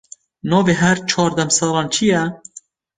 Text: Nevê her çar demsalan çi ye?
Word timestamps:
Nevê 0.49 0.73
her 0.81 0.97
çar 1.09 1.31
demsalan 1.37 1.87
çi 1.93 2.05
ye? 2.09 2.23